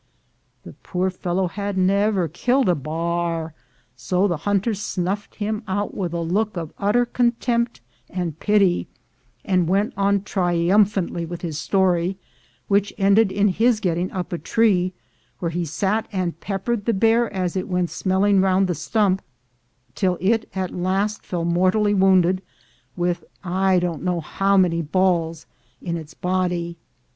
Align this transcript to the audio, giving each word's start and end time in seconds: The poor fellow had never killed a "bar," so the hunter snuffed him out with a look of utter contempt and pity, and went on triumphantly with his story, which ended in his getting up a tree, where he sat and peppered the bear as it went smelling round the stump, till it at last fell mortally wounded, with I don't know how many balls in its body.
The 0.63 0.73
poor 0.81 1.11
fellow 1.11 1.47
had 1.47 1.77
never 1.77 2.27
killed 2.27 2.67
a 2.67 2.73
"bar," 2.73 3.53
so 3.95 4.27
the 4.27 4.37
hunter 4.49 4.73
snuffed 4.73 5.35
him 5.35 5.61
out 5.67 5.93
with 5.93 6.11
a 6.11 6.21
look 6.21 6.57
of 6.57 6.73
utter 6.79 7.05
contempt 7.05 7.81
and 8.09 8.39
pity, 8.39 8.87
and 9.45 9.67
went 9.69 9.93
on 9.95 10.23
triumphantly 10.23 11.23
with 11.23 11.41
his 11.41 11.59
story, 11.59 12.17
which 12.67 12.91
ended 12.97 13.31
in 13.31 13.49
his 13.49 13.79
getting 13.79 14.11
up 14.11 14.33
a 14.33 14.39
tree, 14.39 14.91
where 15.37 15.51
he 15.51 15.65
sat 15.65 16.07
and 16.11 16.39
peppered 16.39 16.85
the 16.85 16.95
bear 16.95 17.31
as 17.31 17.55
it 17.55 17.67
went 17.67 17.91
smelling 17.91 18.41
round 18.41 18.65
the 18.65 18.73
stump, 18.73 19.21
till 19.93 20.17
it 20.19 20.49
at 20.55 20.71
last 20.73 21.23
fell 21.23 21.45
mortally 21.45 21.93
wounded, 21.93 22.41
with 22.95 23.23
I 23.43 23.77
don't 23.77 24.01
know 24.01 24.19
how 24.19 24.57
many 24.57 24.81
balls 24.81 25.45
in 25.79 25.95
its 25.95 26.15
body. 26.15 26.75